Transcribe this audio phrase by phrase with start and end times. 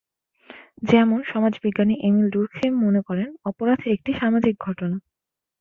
[0.83, 4.97] যেমন: সমাজবিজ্ঞানী Emile Durkheim মনে করেন, অপরাধ একটি সামাজিক ঘটনা।